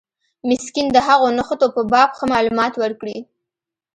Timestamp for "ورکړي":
2.77-3.17